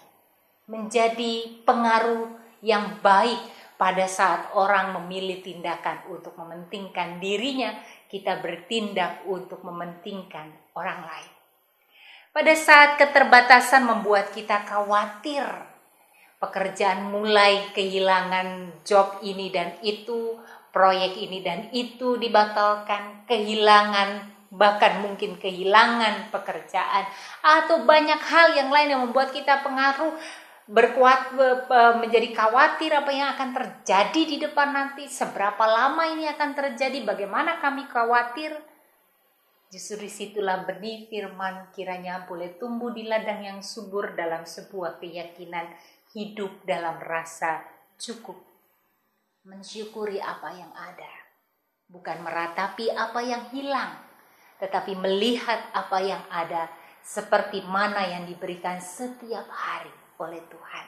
[0.69, 2.29] Menjadi pengaruh
[2.61, 3.41] yang baik
[3.81, 7.73] pada saat orang memilih tindakan untuk mementingkan dirinya,
[8.05, 11.31] kita bertindak untuk mementingkan orang lain.
[12.29, 15.41] Pada saat keterbatasan membuat kita khawatir
[16.45, 20.37] pekerjaan mulai kehilangan job ini dan itu,
[20.69, 27.03] proyek ini dan itu dibatalkan, kehilangan bahkan mungkin kehilangan pekerjaan
[27.43, 30.15] atau banyak hal yang lain yang membuat kita pengaruh
[30.65, 31.37] berkuat
[32.01, 37.61] menjadi khawatir apa yang akan terjadi di depan nanti seberapa lama ini akan terjadi bagaimana
[37.61, 38.55] kami khawatir.
[39.69, 45.69] Justru di situlah benih firman kiranya boleh tumbuh di ladang yang subur dalam sebuah keyakinan
[46.15, 47.59] hidup dalam rasa
[47.99, 48.39] cukup,
[49.43, 51.11] mensyukuri apa yang ada,
[51.91, 53.99] bukan meratapi apa yang hilang,
[54.63, 56.71] tetapi melihat apa yang ada
[57.03, 60.87] seperti mana yang diberikan setiap hari oleh Tuhan,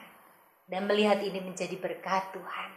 [0.64, 2.70] dan melihat ini menjadi berkat Tuhan.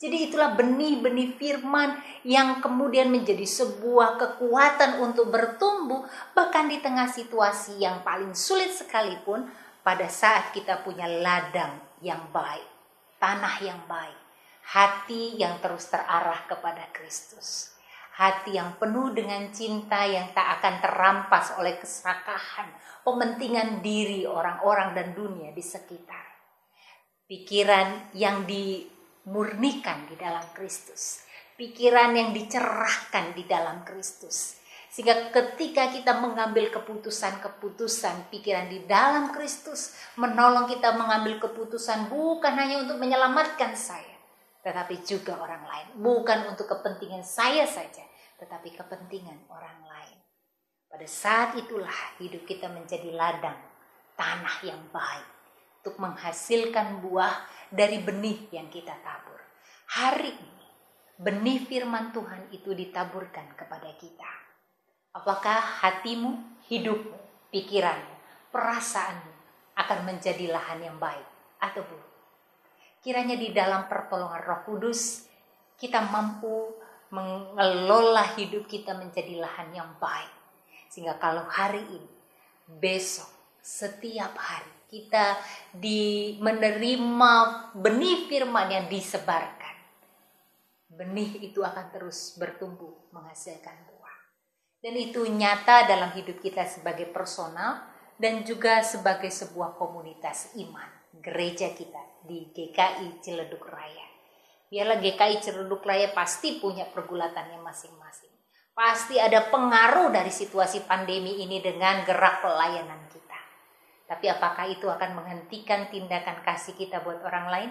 [0.00, 7.84] Jadi itulah benih-benih firman yang kemudian menjadi sebuah kekuatan untuk bertumbuh bahkan di tengah situasi
[7.84, 9.48] yang paling sulit sekalipun
[9.90, 12.62] pada saat kita punya ladang yang baik,
[13.18, 14.22] tanah yang baik,
[14.70, 17.74] hati yang terus terarah kepada Kristus,
[18.14, 22.70] hati yang penuh dengan cinta yang tak akan terampas oleh keserakahan,
[23.02, 26.38] pementingan diri orang-orang dan dunia di sekitar,
[27.26, 31.26] pikiran yang dimurnikan di dalam Kristus,
[31.58, 34.59] pikiran yang dicerahkan di dalam Kristus
[34.90, 42.82] sehingga ketika kita mengambil keputusan-keputusan pikiran di dalam Kristus, menolong kita mengambil keputusan bukan hanya
[42.82, 44.18] untuk menyelamatkan saya,
[44.66, 45.86] tetapi juga orang lain.
[45.94, 48.02] Bukan untuk kepentingan saya saja,
[48.42, 50.18] tetapi kepentingan orang lain.
[50.90, 53.62] Pada saat itulah hidup kita menjadi ladang,
[54.18, 55.28] tanah yang baik
[55.86, 59.38] untuk menghasilkan buah dari benih yang kita tabur.
[59.86, 60.66] Hari ini,
[61.14, 64.49] benih firman Tuhan itu ditaburkan kepada kita
[65.10, 66.38] Apakah hatimu,
[66.70, 67.18] hidupmu,
[67.50, 68.14] pikiranmu,
[68.54, 69.32] perasaanmu
[69.74, 71.26] akan menjadi lahan yang baik
[71.58, 72.14] atau buruk?
[73.02, 75.26] Kiranya di dalam pertolongan Roh Kudus
[75.74, 76.70] kita mampu
[77.10, 80.30] mengelola hidup kita menjadi lahan yang baik.
[80.86, 82.12] Sehingga kalau hari ini,
[82.70, 85.38] besok, setiap hari kita
[85.74, 87.34] di menerima
[87.74, 89.74] benih firman yang disebarkan.
[90.90, 93.89] Benih itu akan terus bertumbuh menghasilkan
[94.80, 97.84] dan itu nyata dalam hidup kita sebagai personal
[98.16, 100.88] dan juga sebagai sebuah komunitas iman,
[101.20, 104.08] gereja kita di GKI Ciledug Raya.
[104.68, 108.32] Biarlah GKI Ciledug Raya pasti punya pergulatannya masing-masing.
[108.72, 113.40] Pasti ada pengaruh dari situasi pandemi ini dengan gerak pelayanan kita.
[114.08, 117.70] Tapi apakah itu akan menghentikan tindakan kasih kita buat orang lain?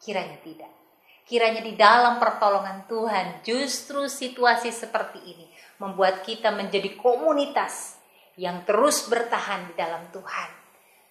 [0.00, 0.81] Kiranya tidak.
[1.22, 5.46] Kiranya di dalam pertolongan Tuhan justru situasi seperti ini
[5.78, 7.98] membuat kita menjadi komunitas
[8.34, 10.50] yang terus bertahan di dalam Tuhan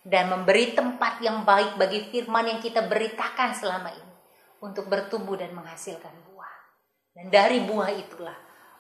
[0.02, 4.16] dan memberi tempat yang baik bagi firman yang kita beritakan selama ini
[4.62, 6.56] untuk bertumbuh dan menghasilkan buah.
[7.14, 8.38] Dan dari buah itulah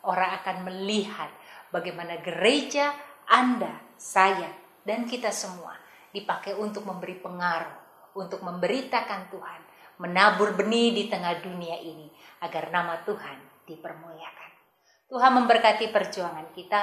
[0.07, 1.29] orang akan melihat
[1.69, 2.93] bagaimana gereja
[3.29, 4.49] Anda, saya,
[4.82, 5.77] dan kita semua
[6.09, 7.77] dipakai untuk memberi pengaruh,
[8.17, 9.61] untuk memberitakan Tuhan,
[10.01, 12.09] menabur benih di tengah dunia ini
[12.41, 14.51] agar nama Tuhan dipermuliakan.
[15.13, 16.81] Tuhan memberkati perjuangan kita,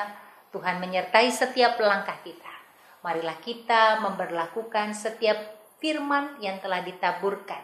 [0.54, 2.54] Tuhan menyertai setiap langkah kita.
[3.02, 5.36] Marilah kita memperlakukan setiap
[5.82, 7.62] firman yang telah ditaburkan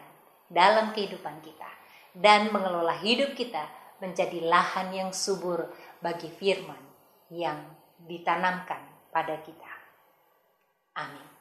[0.51, 1.69] dalam kehidupan kita
[2.15, 3.67] dan mengelola hidup kita
[3.99, 5.71] menjadi lahan yang subur
[6.03, 6.79] bagi firman
[7.31, 7.57] yang
[8.03, 8.79] ditanamkan
[9.11, 9.71] pada kita.
[10.95, 11.34] Amin.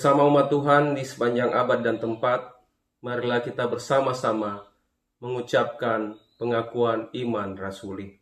[0.00, 2.56] Bersama umat Tuhan di sepanjang abad dan tempat,
[3.04, 4.64] marilah kita bersama-sama
[5.20, 8.16] mengucapkan pengakuan iman rasuli.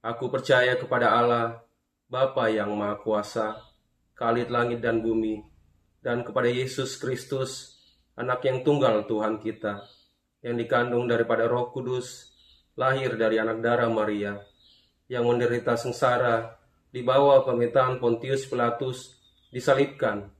[0.00, 1.60] Aku percaya kepada Allah,
[2.08, 3.60] Bapa yang Maha Kuasa,
[4.16, 5.44] Khalid langit dan bumi,
[6.00, 7.76] dan kepada Yesus Kristus,
[8.16, 9.84] anak yang tunggal Tuhan kita,
[10.40, 12.32] yang dikandung daripada roh kudus,
[12.72, 14.40] lahir dari anak darah Maria,
[15.12, 16.56] yang menderita sengsara,
[16.88, 19.20] di bawah pemerintahan Pontius Pilatus,
[19.52, 20.39] disalibkan,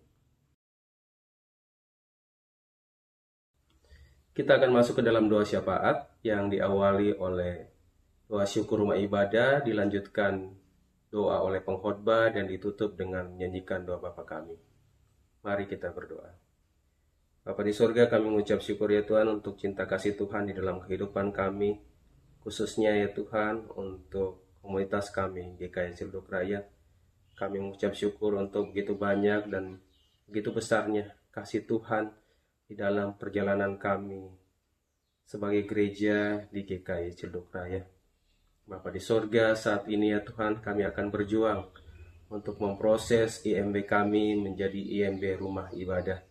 [4.31, 7.67] Kita akan masuk ke dalam doa syafaat yang diawali oleh
[8.31, 10.55] doa syukur rumah ibadah, dilanjutkan
[11.11, 14.55] doa oleh pengkhotbah dan ditutup dengan menyanyikan doa Bapa kami.
[15.43, 16.31] Mari kita berdoa.
[17.43, 21.35] Bapa di sorga kami mengucap syukur ya Tuhan untuk cinta kasih Tuhan di dalam kehidupan
[21.35, 21.83] kami,
[22.39, 26.63] khususnya ya Tuhan untuk komunitas kami GKI Cilduk Raya.
[27.35, 29.83] Kami mengucap syukur untuk begitu banyak dan
[30.29, 32.20] begitu besarnya kasih Tuhan
[32.71, 34.31] di dalam perjalanan kami
[35.27, 37.83] sebagai gereja di GKI Cilduk Raya.
[38.63, 41.67] Bapa di sorga, saat ini ya Tuhan kami akan berjuang
[42.31, 46.23] untuk memproses IMB kami menjadi IMB rumah ibadah.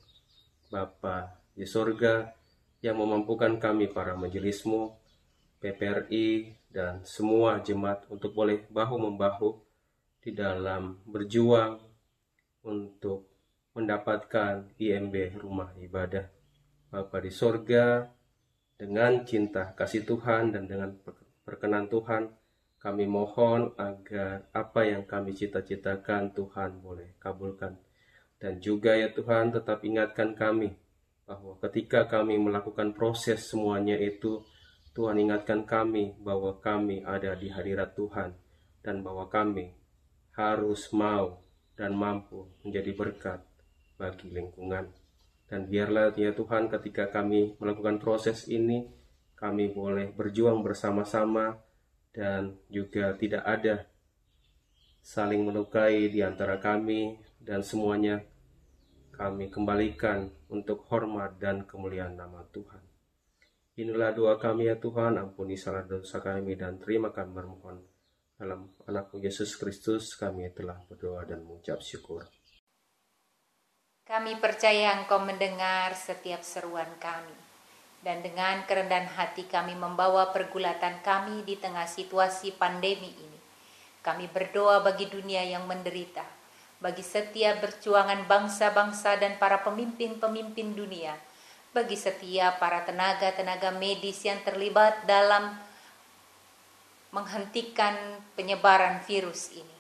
[0.73, 2.33] Bapa di sorga
[2.81, 4.97] yang memampukan kami para majelismu,
[5.61, 9.61] PPRI, dan semua jemaat untuk boleh bahu-membahu
[10.25, 11.85] di dalam berjuang
[12.65, 13.30] untuk
[13.75, 16.27] mendapatkan IMB rumah ibadah.
[16.91, 18.11] Bapa di sorga,
[18.75, 20.91] dengan cinta kasih Tuhan dan dengan
[21.47, 22.33] perkenan Tuhan,
[22.81, 27.77] kami mohon agar apa yang kami cita-citakan Tuhan boleh kabulkan.
[28.41, 30.73] Dan juga ya Tuhan tetap ingatkan kami
[31.29, 34.41] bahwa ketika kami melakukan proses semuanya itu,
[34.97, 38.35] Tuhan ingatkan kami bahwa kami ada di hadirat Tuhan
[38.81, 39.77] dan bahwa kami
[40.35, 41.45] harus mau
[41.77, 43.50] dan mampu menjadi berkat
[44.01, 44.89] bagi lingkungan.
[45.45, 48.89] Dan biarlah ya Tuhan ketika kami melakukan proses ini,
[49.37, 51.61] kami boleh berjuang bersama-sama
[52.17, 53.85] dan juga tidak ada
[55.01, 58.21] saling melukai di antara kami dan semuanya
[59.13, 62.81] kami kembalikan untuk hormat dan kemuliaan nama Tuhan.
[63.81, 67.81] Inilah doa kami ya Tuhan, ampuni salah dosa kami dan terima kami bermohon.
[68.37, 72.25] Dalam anakmu Yesus Kristus kami telah berdoa dan mengucap syukur.
[74.11, 77.31] Kami percaya Engkau mendengar setiap seruan kami.
[78.03, 83.39] Dan dengan kerendahan hati kami membawa pergulatan kami di tengah situasi pandemi ini.
[84.03, 86.27] Kami berdoa bagi dunia yang menderita,
[86.83, 91.15] bagi setiap berjuangan bangsa-bangsa dan para pemimpin-pemimpin dunia,
[91.71, 95.55] bagi setiap para tenaga-tenaga medis yang terlibat dalam
[97.15, 97.95] menghentikan
[98.35, 99.77] penyebaran virus ini,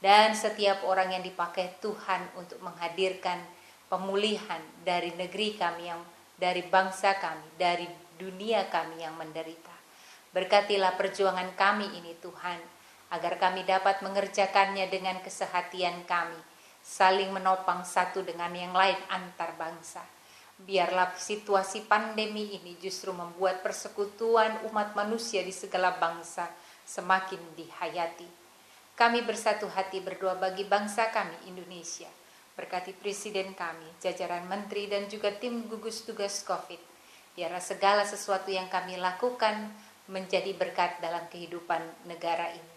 [0.00, 3.44] dan setiap orang yang dipakai Tuhan untuk menghadirkan
[3.88, 6.02] pemulihan dari negeri kami yang
[6.34, 7.86] dari bangsa kami, dari
[8.18, 9.72] dunia kami yang menderita.
[10.34, 12.58] Berkatilah perjuangan kami ini Tuhan,
[13.14, 16.38] agar kami dapat mengerjakannya dengan kesehatian kami,
[16.82, 20.02] saling menopang satu dengan yang lain antar bangsa.
[20.54, 26.50] Biarlah situasi pandemi ini justru membuat persekutuan umat manusia di segala bangsa
[26.86, 28.26] semakin dihayati.
[28.94, 32.06] Kami bersatu hati berdoa bagi bangsa kami Indonesia.
[32.54, 36.78] Berkati Presiden kami, jajaran menteri dan juga tim gugus tugas COVID.
[37.34, 39.74] Biarlah segala sesuatu yang kami lakukan
[40.06, 42.74] menjadi berkat dalam kehidupan negara ini.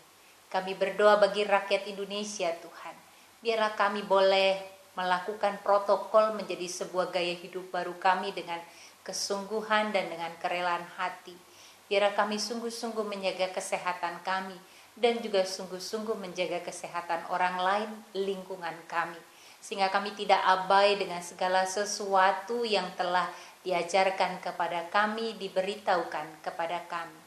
[0.50, 2.96] Kami berdoa bagi rakyat Indonesia Tuhan.
[3.38, 4.58] Biarlah kami boleh
[4.98, 8.58] melakukan protokol menjadi sebuah gaya hidup baru kami dengan
[9.06, 11.38] kesungguhan dan dengan kerelaan hati.
[11.86, 14.58] Biarlah kami sungguh-sungguh menjaga kesehatan kami
[14.98, 19.22] dan juga sungguh-sungguh menjaga kesehatan orang lain lingkungan kami.
[19.68, 23.28] Sehingga kami tidak abai dengan segala sesuatu yang telah
[23.68, 27.20] diajarkan kepada kami, diberitahukan kepada kami.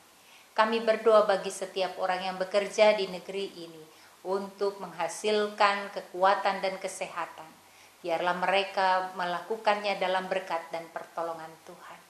[0.57, 3.85] Kami berdoa bagi setiap orang yang bekerja di negeri ini
[4.25, 7.61] untuk menghasilkan kekuatan dan kesehatan
[8.01, 12.01] Biarlah mereka melakukannya dalam berkat dan pertolongan Tuhan.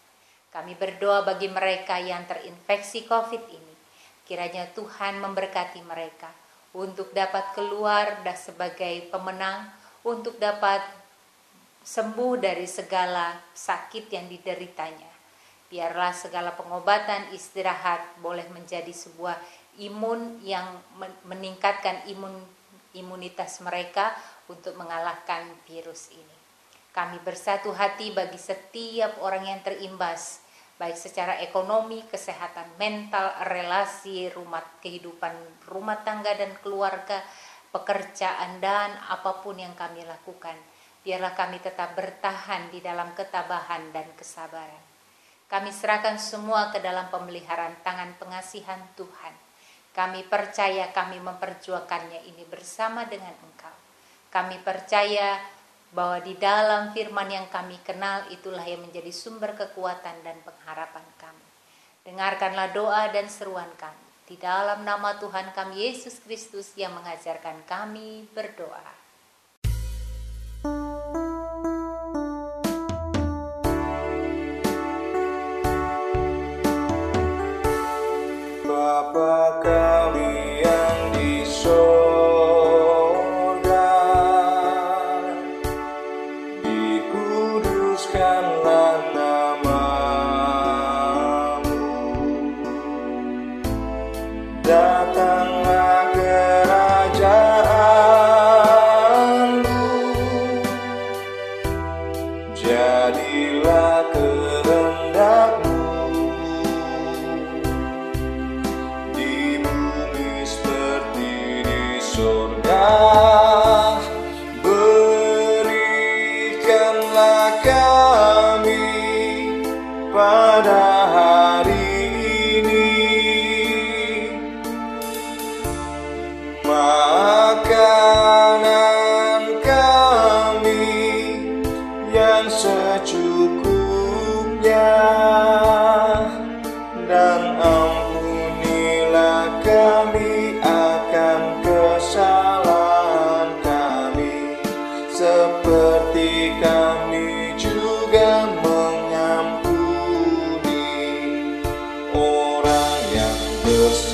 [0.54, 3.74] Kami berdoa bagi mereka yang terinfeksi COVID ini.
[4.22, 6.30] Kiranya Tuhan memberkati mereka
[6.78, 9.66] untuk dapat keluar dan sebagai pemenang,
[10.04, 10.80] untuk dapat
[11.80, 15.08] sembuh dari segala sakit yang dideritanya.
[15.70, 19.38] Biarlah segala pengobatan istirahat boleh menjadi sebuah
[19.78, 20.66] imun yang
[21.24, 22.42] meningkatkan imun
[22.92, 24.10] imunitas mereka
[24.50, 26.36] untuk mengalahkan virus ini.
[26.90, 30.42] Kami bersatu hati bagi setiap orang yang terimbas,
[30.74, 35.30] baik secara ekonomi, kesehatan mental, relasi, rumah kehidupan
[35.70, 37.22] rumah tangga dan keluarga,
[37.70, 40.54] pekerjaan dan apa pun yang kami lakukan.
[41.00, 44.84] Biarlah kami tetap bertahan di dalam ketabahan dan kesabaran.
[45.50, 49.34] Kami serahkan semua ke dalam pemeliharaan tangan pengasihan Tuhan.
[49.90, 53.74] Kami percaya kami memperjuangkannya ini bersama dengan Engkau.
[54.30, 55.42] Kami percaya
[55.90, 61.46] bahwa di dalam firman yang kami kenal itulah yang menjadi sumber kekuatan dan pengharapan kami.
[62.06, 64.09] Dengarkanlah doa dan seruan kami.
[64.30, 69.00] Di dalam nama Tuhan kami Yesus Kristus yang mengajarkan kami berdoa.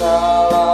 [0.07, 0.65] salah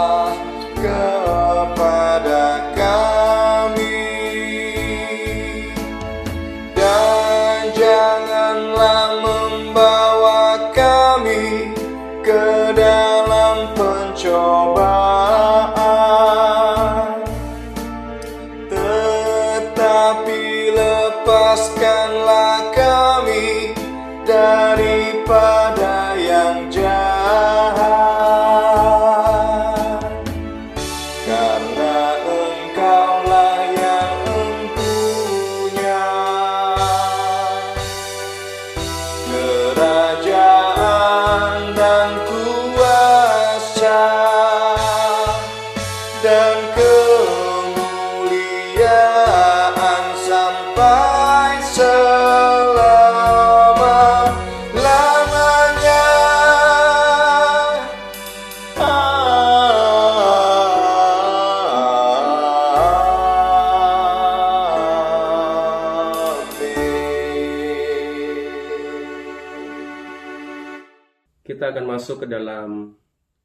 [72.22, 72.94] ke dalam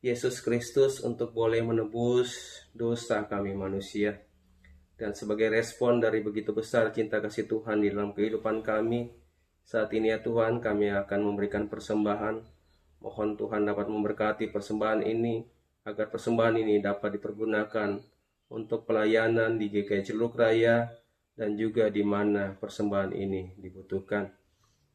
[0.05, 2.37] Yesus Kristus untuk boleh menebus
[2.77, 4.21] dosa kami manusia.
[4.93, 9.09] Dan sebagai respon dari begitu besar cinta kasih Tuhan di dalam kehidupan kami,
[9.65, 12.45] saat ini ya Tuhan kami akan memberikan persembahan.
[13.01, 15.41] Mohon Tuhan dapat memberkati persembahan ini
[15.81, 17.97] agar persembahan ini dapat dipergunakan
[18.53, 21.06] untuk pelayanan di GKI Celuk Raya
[21.37, 24.25] dan juga di mana persembahan ini dibutuhkan.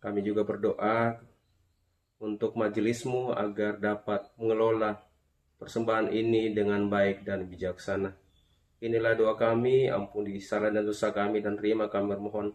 [0.02, 1.14] Kami juga berdoa
[2.18, 4.98] untuk majelismu agar dapat mengelola
[5.62, 8.10] persembahan ini dengan baik dan bijaksana.
[8.82, 12.50] Inilah doa kami, ampuni salah dan dosa kami dan terima kami bermohon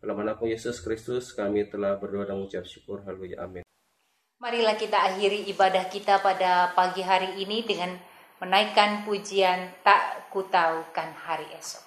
[0.00, 3.04] dalam nama Yesus Kristus kami telah berdoa dan mengucap syukur.
[3.04, 3.44] Haleluya.
[3.44, 3.64] Amin.
[4.40, 7.92] Marilah kita akhiri ibadah kita pada pagi hari ini dengan
[8.40, 11.85] menaikkan pujian tak kutaukan hari esok.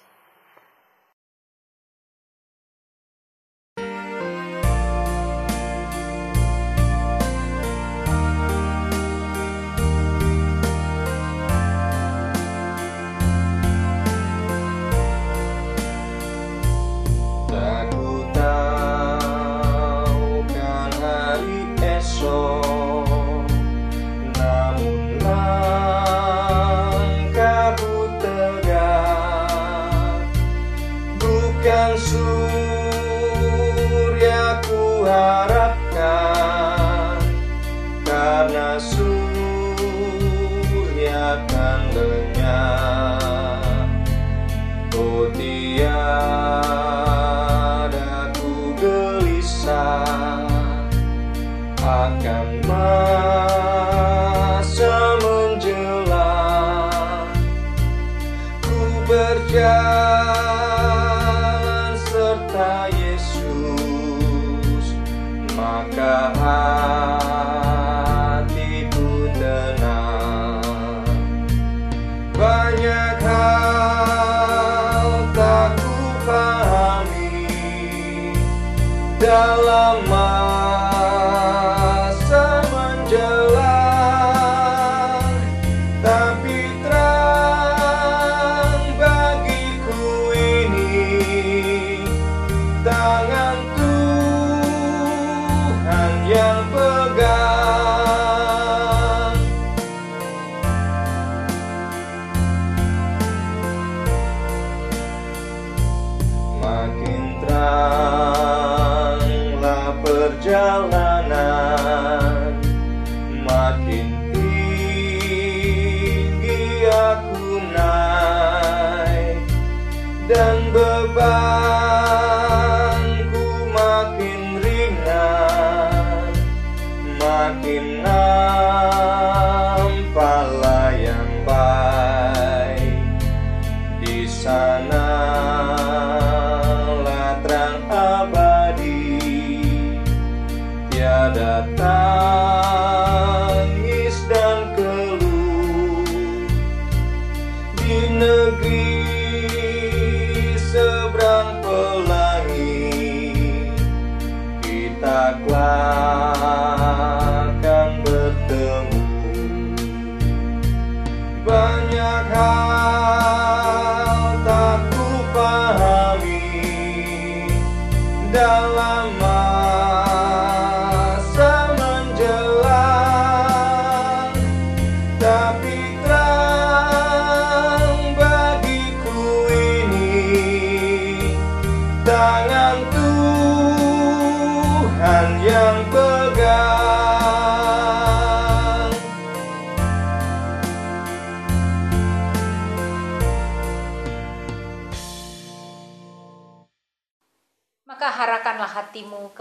[168.80, 169.49] my.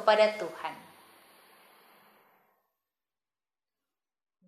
[0.09, 0.75] Kepada Tuhan.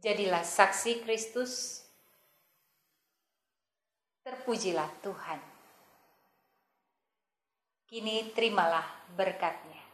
[0.02, 1.86] Jadilah saksi Kristus.
[4.26, 5.38] Terpujilah Tuhan.
[7.86, 9.86] Kini terimalah berkatnya.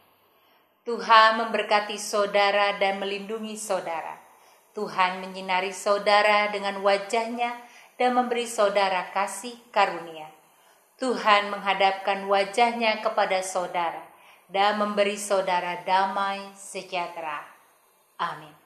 [0.88, 4.16] Tuhan memberkati saudara dan melindungi saudara.
[4.72, 7.60] Tuhan menyinari saudara dengan wajahnya
[8.00, 10.32] dan memberi saudara kasih karunia.
[10.96, 14.07] Tuhan menghadapkan wajahnya kepada saudara
[14.48, 17.44] dan memberi saudara damai sejahtera.
[18.16, 18.56] Amin.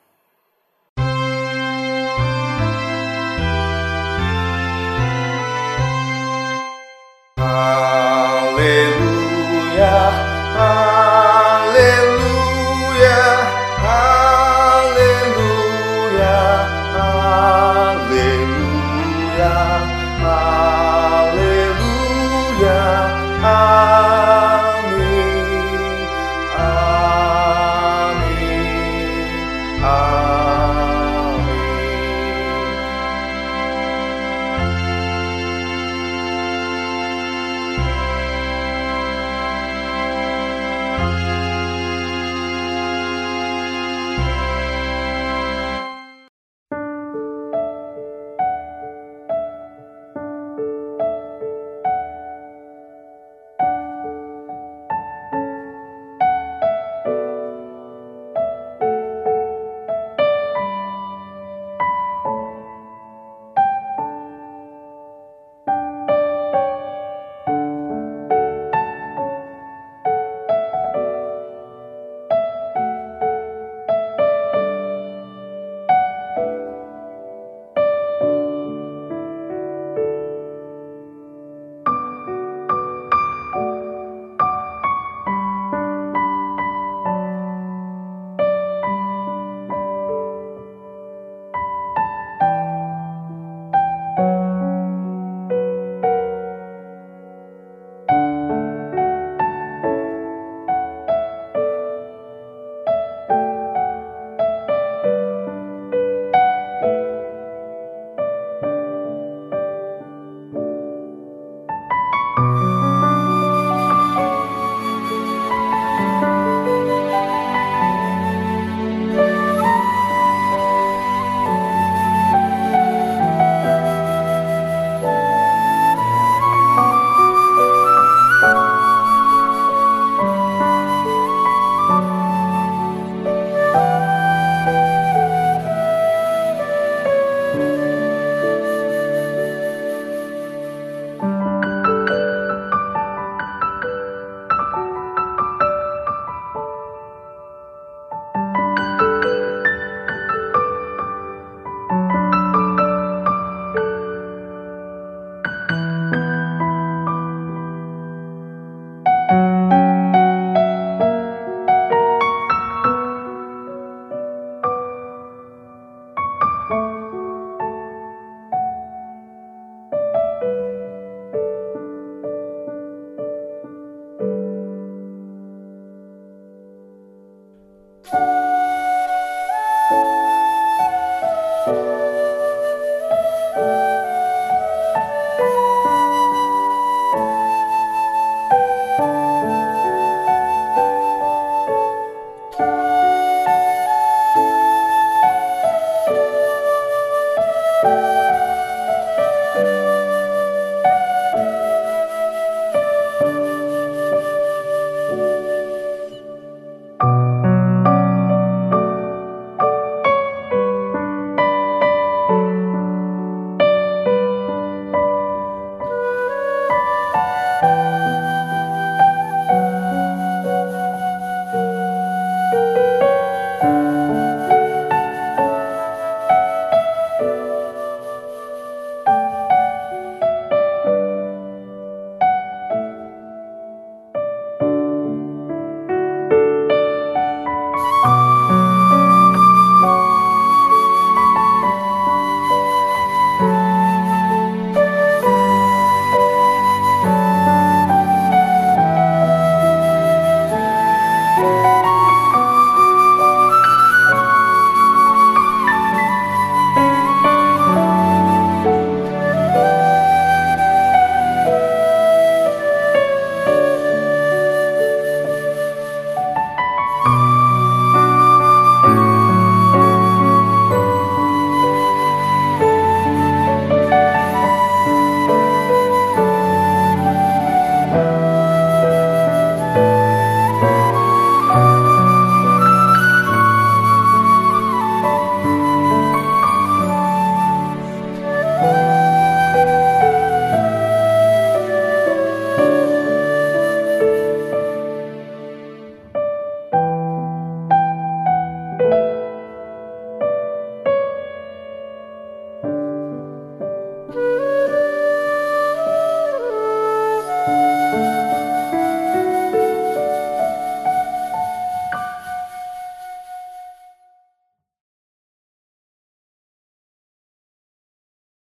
[7.43, 8.22] Ah.